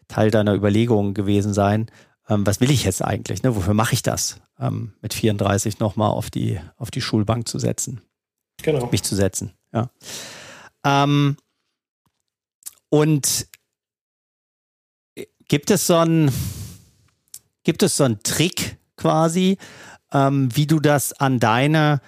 [0.10, 1.88] Teil deiner Überlegungen gewesen sein
[2.30, 3.44] ähm, was will ich jetzt eigentlich?
[3.44, 3.56] Ne?
[3.56, 4.40] Wofür mache ich das?
[4.60, 8.02] Ähm, mit 34 nochmal auf die, auf die Schulbank zu setzen.
[8.62, 8.88] Genau.
[8.92, 9.90] Mich zu setzen, ja.
[10.84, 11.38] Ähm,
[12.90, 13.48] und
[15.48, 16.32] gibt es so einen,
[17.64, 19.58] gibt es so einen Trick quasi,
[20.14, 22.02] ähm, wie du das an deine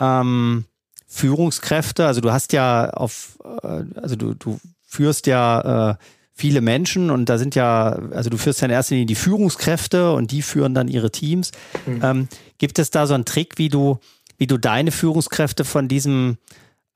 [0.00, 0.66] ähm,
[1.06, 5.96] Führungskräfte, also du hast ja auf, äh, also du, du führst ja äh,
[6.34, 10.12] viele Menschen und da sind ja, also du führst ja in erster Linie die Führungskräfte
[10.12, 11.52] und die führen dann ihre Teams.
[11.86, 12.00] Mhm.
[12.02, 13.98] Ähm, gibt es da so einen Trick, wie du,
[14.36, 16.38] wie du deine Führungskräfte von diesem,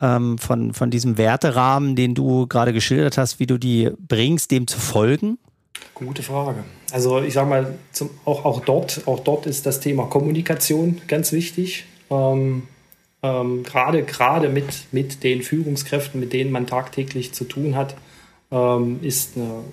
[0.00, 4.66] ähm, von, von diesem Werterahmen, den du gerade geschildert hast, wie du die bringst, dem
[4.66, 5.38] zu folgen?
[5.94, 6.64] Gute Frage.
[6.90, 11.30] Also ich sage mal, zum, auch, auch, dort, auch dort ist das Thema Kommunikation ganz
[11.30, 11.84] wichtig.
[12.10, 12.64] Ähm,
[13.22, 17.94] ähm, gerade gerade mit, mit den Führungskräften, mit denen man tagtäglich zu tun hat,
[18.50, 19.64] ähm, ist eine,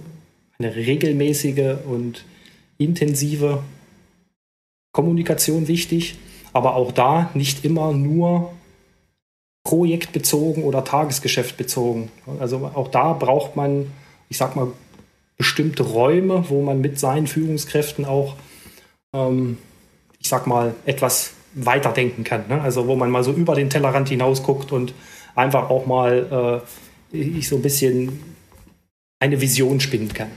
[0.59, 2.25] eine regelmäßige und
[2.77, 3.63] intensive
[4.91, 6.17] Kommunikation wichtig,
[6.53, 8.53] aber auch da nicht immer nur
[9.63, 12.09] projektbezogen oder tagesgeschäftbezogen.
[12.39, 13.91] Also auch da braucht man,
[14.29, 14.67] ich sag mal,
[15.38, 18.35] bestimmte Räume, wo man mit seinen Führungskräften auch,
[19.13, 19.57] ähm,
[20.19, 22.47] ich sag mal, etwas weiterdenken kann.
[22.47, 22.61] Ne?
[22.61, 24.93] Also wo man mal so über den Tellerrand hinaus guckt und
[25.35, 26.63] einfach auch mal
[27.11, 28.35] äh, ich so ein bisschen
[29.19, 30.32] eine Vision spinnen kann.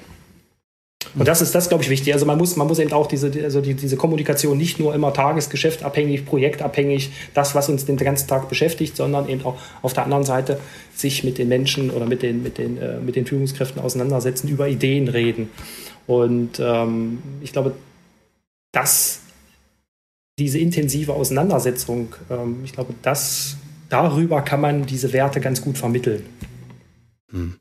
[1.14, 2.12] Und das ist das, glaube ich, wichtig.
[2.12, 5.12] Also man muss, man muss eben auch diese, also die, diese Kommunikation nicht nur immer
[5.12, 10.25] tagesgeschäftabhängig, projektabhängig, das, was uns den ganzen Tag beschäftigt, sondern eben auch auf der anderen
[10.25, 10.61] Seite
[10.95, 14.69] sich mit den Menschen oder mit den, mit den, äh, mit den Führungskräften auseinandersetzen, über
[14.69, 15.51] Ideen reden.
[16.07, 17.75] Und ähm, ich glaube,
[18.73, 19.21] dass
[20.38, 23.57] diese intensive Auseinandersetzung, ähm, ich glaube, das,
[23.88, 26.25] darüber kann man diese Werte ganz gut vermitteln.
[27.31, 27.57] Hm.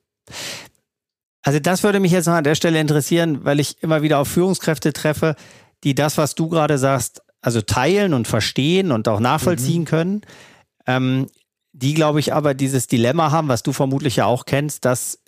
[1.48, 4.28] Also das würde mich jetzt noch an der Stelle interessieren, weil ich immer wieder auf
[4.28, 5.38] Führungskräfte treffe,
[5.86, 9.86] die das, was du gerade sagst, also teilen und verstehen und auch nachvollziehen mhm.
[9.86, 10.22] können.
[10.86, 11.28] Ähm,
[11.72, 15.20] die, glaube ich, aber dieses Dilemma haben, was du vermutlich ja auch kennst, dass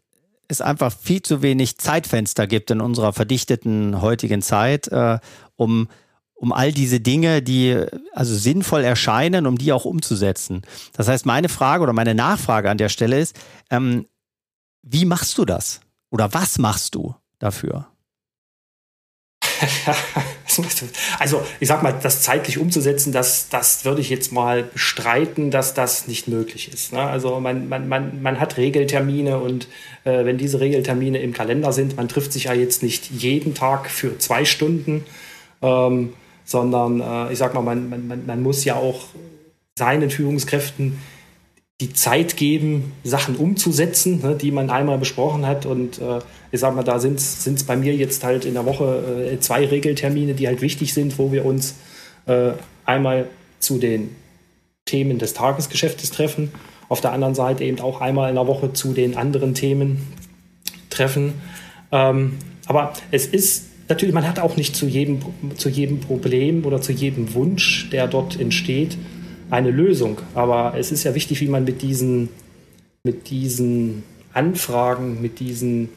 [0.49, 5.19] es einfach viel zu wenig Zeitfenster gibt in unserer verdichteten heutigen Zeit, äh,
[5.55, 5.87] um,
[6.33, 10.63] um all diese Dinge, die also sinnvoll erscheinen, um die auch umzusetzen.
[10.91, 14.05] Das heißt, meine Frage oder meine Nachfrage an der Stelle ist, ähm,
[14.81, 15.79] wie machst du das?
[16.11, 17.87] Oder was machst du dafür?
[21.19, 25.73] also ich sag mal, das zeitlich umzusetzen, das, das würde ich jetzt mal bestreiten, dass
[25.73, 26.93] das nicht möglich ist.
[26.93, 27.01] Ne?
[27.01, 29.67] Also man, man, man, man hat Regeltermine und
[30.03, 33.89] äh, wenn diese Regeltermine im Kalender sind, man trifft sich ja jetzt nicht jeden Tag
[33.89, 35.05] für zwei Stunden,
[35.61, 36.13] ähm,
[36.45, 39.05] sondern äh, ich sag mal, man, man, man muss ja auch
[39.77, 40.99] seinen Führungskräften
[41.81, 45.65] die Zeit geben, Sachen umzusetzen, ne, die man einmal besprochen hat.
[45.65, 46.19] Und äh,
[46.51, 49.65] ich sag mal, da sind es bei mir jetzt halt in der Woche äh, zwei
[49.65, 51.75] Regeltermine, die halt wichtig sind, wo wir uns
[52.25, 52.51] äh,
[52.85, 53.27] einmal
[53.59, 54.15] zu den
[54.85, 56.51] Themen des Tagesgeschäftes treffen,
[56.89, 60.07] auf der anderen Seite eben auch einmal in der Woche zu den anderen Themen
[60.89, 61.35] treffen.
[61.91, 65.19] Ähm, aber es ist natürlich, man hat auch nicht zu jedem,
[65.55, 68.97] zu jedem Problem oder zu jedem Wunsch, der dort entsteht,
[69.49, 70.17] eine Lösung.
[70.35, 72.29] Aber es ist ja wichtig, wie man mit diesen,
[73.03, 75.89] mit diesen Anfragen, mit diesen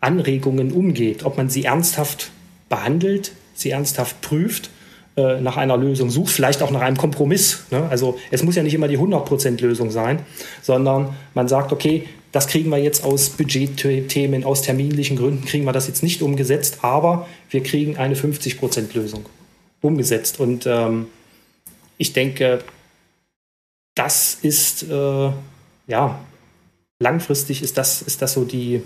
[0.00, 1.24] Anregungen umgeht.
[1.24, 2.30] Ob man sie ernsthaft
[2.68, 4.70] behandelt, sie ernsthaft prüft,
[5.16, 7.64] äh, nach einer Lösung sucht, vielleicht auch nach einem Kompromiss.
[7.70, 7.88] Ne?
[7.90, 10.20] Also es muss ja nicht immer die 100% Lösung sein,
[10.62, 15.72] sondern man sagt, okay, das kriegen wir jetzt aus Budgetthemen, aus terminlichen Gründen kriegen wir
[15.72, 19.24] das jetzt nicht umgesetzt, aber wir kriegen eine 50% Lösung
[19.80, 20.38] umgesetzt.
[20.38, 21.06] Und ähm,
[21.96, 22.60] ich denke,
[23.98, 25.30] das ist, äh,
[25.88, 26.18] ja,
[27.00, 28.82] langfristig ist das, ist das so die,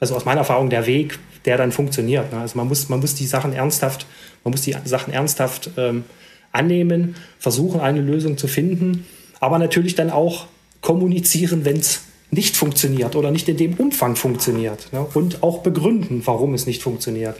[0.00, 2.32] also aus meiner Erfahrung der Weg, der dann funktioniert.
[2.32, 2.40] Ne?
[2.40, 4.06] Also man muss, man muss die Sachen ernsthaft,
[4.44, 6.04] man muss die Sachen ernsthaft ähm,
[6.52, 9.04] annehmen, versuchen, eine Lösung zu finden,
[9.40, 10.46] aber natürlich dann auch
[10.80, 15.06] kommunizieren, wenn es nicht funktioniert oder nicht in dem Umfang funktioniert ne?
[15.14, 17.38] und auch begründen, warum es nicht funktioniert.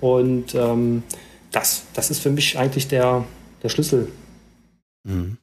[0.00, 1.02] Und ähm,
[1.50, 3.24] das, das ist für mich eigentlich der,
[3.62, 4.08] der Schlüssel.
[5.04, 5.38] Mhm.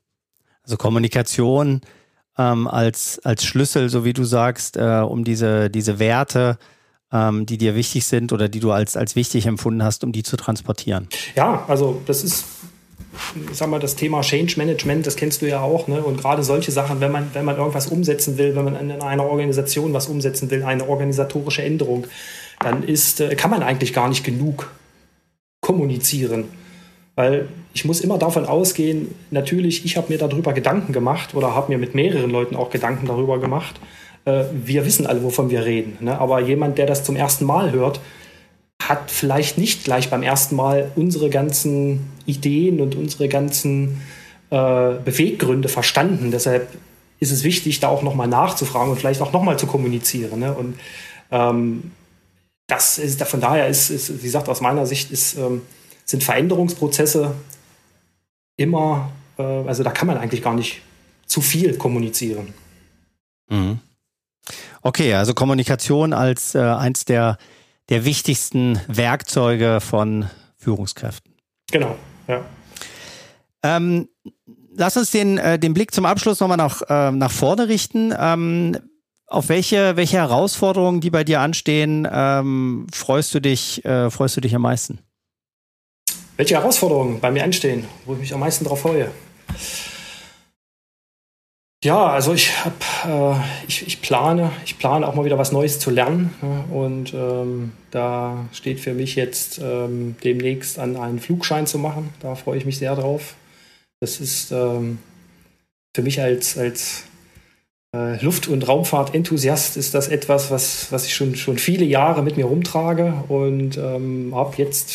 [0.63, 1.81] Also Kommunikation
[2.37, 6.57] ähm, als, als Schlüssel, so wie du sagst, äh, um diese, diese Werte,
[7.11, 10.23] ähm, die dir wichtig sind oder die du als, als wichtig empfunden hast, um die
[10.23, 11.07] zu transportieren.
[11.35, 12.45] Ja, also das ist,
[13.51, 16.01] ich sag mal, das Thema Change Management, das kennst du ja auch, ne?
[16.01, 19.25] Und gerade solche Sachen, wenn man, wenn man irgendwas umsetzen will, wenn man in einer
[19.25, 22.07] Organisation was umsetzen will, eine organisatorische Änderung,
[22.59, 24.71] dann ist, äh, kann man eigentlich gar nicht genug
[25.61, 26.45] kommunizieren.
[27.15, 31.71] Weil ich muss immer davon ausgehen, natürlich, ich habe mir darüber Gedanken gemacht oder habe
[31.71, 33.79] mir mit mehreren Leuten auch Gedanken darüber gemacht.
[34.25, 35.97] Äh, wir wissen alle, wovon wir reden.
[35.99, 36.19] Ne?
[36.19, 37.99] Aber jemand, der das zum ersten Mal hört,
[38.81, 44.01] hat vielleicht nicht gleich beim ersten Mal unsere ganzen Ideen und unsere ganzen
[44.49, 46.31] äh, Beweggründe verstanden.
[46.31, 46.67] Deshalb
[47.19, 50.39] ist es wichtig, da auch nochmal nachzufragen und vielleicht auch nochmal zu kommunizieren.
[50.39, 50.53] Ne?
[50.53, 50.79] Und
[51.31, 51.91] ähm,
[52.67, 55.61] das ist, von daher ist, ist, wie gesagt, aus meiner Sicht ist ähm,
[56.05, 57.35] sind Veränderungsprozesse
[58.57, 60.81] immer, äh, also da kann man eigentlich gar nicht
[61.25, 62.53] zu viel kommunizieren.
[63.49, 63.79] Mhm.
[64.81, 67.37] Okay, also Kommunikation als äh, eins der,
[67.89, 71.33] der wichtigsten Werkzeuge von Führungskräften.
[71.71, 71.95] Genau,
[72.27, 72.43] ja.
[73.63, 74.09] Ähm,
[74.75, 78.13] lass uns den, äh, den Blick zum Abschluss nochmal nach, äh, nach vorne richten.
[78.17, 78.77] Ähm,
[79.27, 84.41] auf welche, welche Herausforderungen, die bei dir anstehen, ähm, freust du dich, äh, freust du
[84.41, 84.99] dich am meisten?
[86.37, 89.11] Welche Herausforderungen bei mir anstehen, wo ich mich am meisten darauf freue.
[91.83, 95.79] Ja, also ich habe, äh, ich, ich, plane, ich plane auch mal wieder was Neues
[95.79, 101.67] zu lernen ja, und ähm, da steht für mich jetzt ähm, demnächst an einen Flugschein
[101.67, 102.13] zu machen.
[102.21, 103.35] Da freue ich mich sehr drauf.
[103.99, 104.99] Das ist ähm,
[105.93, 107.03] für mich als, als
[107.95, 112.45] Luft- und Raumfahrt-Enthusiast ist das etwas, was, was ich schon, schon viele Jahre mit mir
[112.45, 114.91] rumtrage und ähm, habe jetzt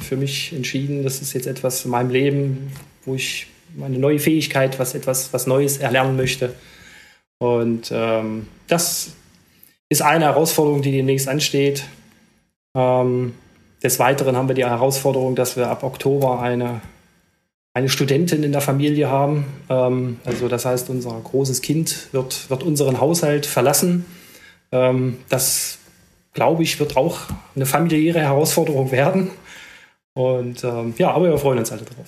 [0.00, 2.72] für mich entschieden, das ist jetzt etwas in meinem Leben,
[3.04, 6.54] wo ich meine neue Fähigkeit, was etwas, was Neues erlernen möchte.
[7.38, 9.12] Und ähm, das
[9.90, 11.84] ist eine Herausforderung, die demnächst ansteht.
[12.74, 13.34] Ähm,
[13.82, 16.80] des Weiteren haben wir die Herausforderung, dass wir ab Oktober eine
[17.78, 19.46] eine Studentin in der Familie haben.
[19.68, 24.04] Ähm, also das heißt, unser großes Kind wird, wird unseren Haushalt verlassen.
[24.72, 25.78] Ähm, das,
[26.34, 27.20] glaube ich, wird auch
[27.54, 29.30] eine familiäre Herausforderung werden.
[30.14, 32.06] Und ähm, ja, aber wir freuen uns alle drauf.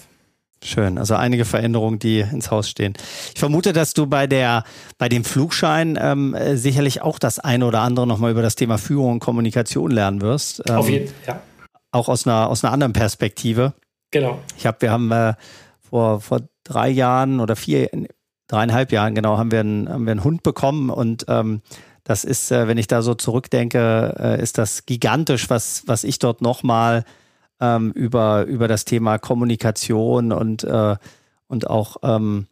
[0.62, 2.92] Schön, also einige Veränderungen, die ins Haus stehen.
[3.32, 4.64] Ich vermute, dass du bei der
[4.98, 9.12] bei dem Flugschein ähm, sicherlich auch das eine oder andere nochmal über das Thema Führung
[9.12, 10.62] und Kommunikation lernen wirst.
[10.68, 11.40] Ähm, Auf jeden Fall, ja.
[11.92, 13.72] Auch aus einer aus einer anderen Perspektive.
[14.10, 14.40] Genau.
[14.56, 15.34] Ich habe, wir haben äh,
[15.78, 17.88] vor, vor drei Jahren oder vier,
[18.48, 21.62] dreieinhalb Jahren genau, haben wir einen, haben wir einen Hund bekommen und ähm,
[22.04, 26.18] das ist, äh, wenn ich da so zurückdenke, äh, ist das gigantisch, was, was ich
[26.18, 27.04] dort nochmal
[27.60, 30.96] ähm, über, über das Thema Kommunikation und, äh,
[31.46, 32.46] und auch ähm,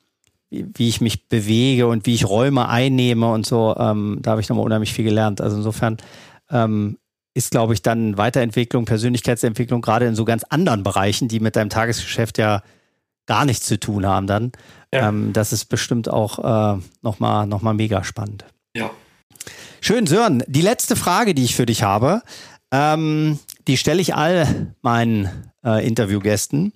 [0.50, 4.40] wie, wie ich mich bewege und wie ich Räume einnehme und so, ähm, da habe
[4.40, 5.40] ich nochmal unheimlich viel gelernt.
[5.40, 5.96] Also insofern
[6.50, 6.98] ähm,
[7.34, 11.70] ist, glaube ich, dann Weiterentwicklung, Persönlichkeitsentwicklung, gerade in so ganz anderen Bereichen, die mit deinem
[11.70, 12.62] Tagesgeschäft ja
[13.26, 14.52] gar nichts zu tun haben dann.
[14.92, 15.08] Ja.
[15.08, 18.44] Ähm, das ist bestimmt auch äh, nochmal noch mal mega spannend.
[18.74, 18.90] Ja.
[19.80, 20.42] Schön, Sören.
[20.48, 22.22] Die letzte Frage, die ich für dich habe,
[22.72, 26.72] ähm, die stelle ich all meinen äh, Interviewgästen.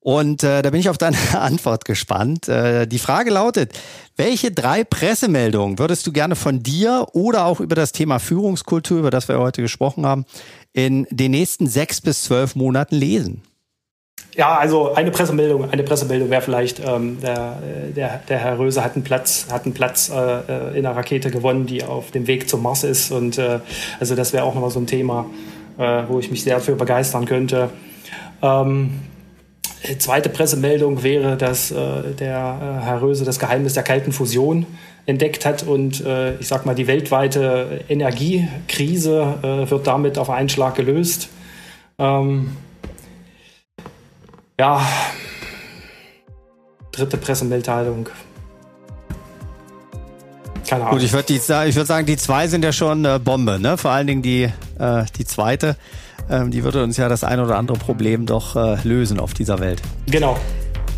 [0.00, 2.48] Und äh, da bin ich auf deine Antwort gespannt.
[2.48, 3.78] Äh, die Frage lautet,
[4.20, 9.10] welche drei Pressemeldungen würdest du gerne von dir oder auch über das Thema Führungskultur, über
[9.10, 10.26] das wir heute gesprochen haben,
[10.74, 13.40] in den nächsten sechs bis zwölf Monaten lesen?
[14.36, 17.62] Ja, also eine Pressemeldung, eine Pressemeldung wäre vielleicht, ähm, der,
[17.96, 21.64] der, der Herr Röse hat einen Platz, hat einen Platz äh, in der Rakete gewonnen,
[21.64, 23.10] die auf dem Weg zum Mars ist.
[23.12, 23.60] Und äh,
[24.00, 25.24] also das wäre auch nochmal so ein Thema,
[25.78, 27.70] äh, wo ich mich sehr für begeistern könnte.
[28.42, 29.00] Ähm,
[29.98, 34.66] zweite Pressemeldung wäre, dass äh, der äh, Herr Röse das Geheimnis der kalten Fusion
[35.06, 40.48] entdeckt hat und äh, ich sag mal, die weltweite Energiekrise äh, wird damit auf einen
[40.48, 41.28] Schlag gelöst.
[41.98, 42.56] Ähm,
[44.58, 44.86] ja,
[46.92, 48.08] dritte Pressemitteilung.
[50.68, 50.98] Keine Ahnung.
[50.98, 53.76] Gut, ich würde würd sagen, die zwei sind ja schon äh, Bombe, ne?
[53.76, 54.44] Vor allen Dingen die,
[54.78, 55.76] äh, die zweite.
[56.30, 59.58] Ähm, die würde uns ja das ein oder andere Problem doch äh, lösen auf dieser
[59.58, 59.82] Welt.
[60.06, 60.36] Genau.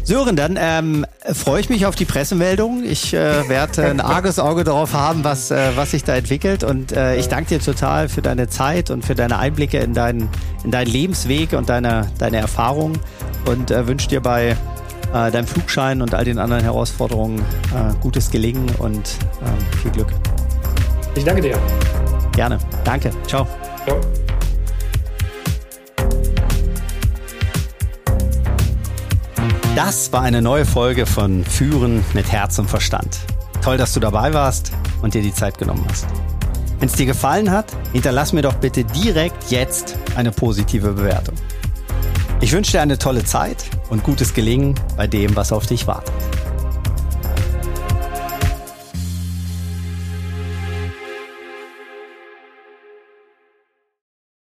[0.05, 2.83] Sören, dann ähm, freue ich mich auf die Pressemeldung.
[2.83, 6.65] Ich äh, werde ein arges Auge darauf haben, was, äh, was sich da entwickelt.
[6.65, 10.29] Und äh, ich danke dir total für deine Zeit und für deine Einblicke in deinen,
[10.65, 12.99] in deinen Lebensweg und deine, deine Erfahrungen.
[13.47, 14.57] Und äh, wünsche dir bei
[15.15, 20.13] äh, deinem Flugschein und all den anderen Herausforderungen äh, gutes Gelingen und äh, viel Glück.
[21.15, 21.59] Ich danke dir.
[22.33, 22.59] Gerne.
[22.85, 23.11] Danke.
[23.27, 23.47] Ciao.
[23.87, 24.01] Ciao.
[29.75, 33.21] Das war eine neue Folge von Führen mit Herz und Verstand.
[33.63, 34.71] Toll, dass du dabei warst
[35.01, 36.07] und dir die Zeit genommen hast.
[36.79, 41.37] Wenn es dir gefallen hat, hinterlass mir doch bitte direkt jetzt eine positive Bewertung.
[42.43, 46.13] Ich wünsche dir eine tolle Zeit und gutes Gelingen bei dem, was auf dich wartet.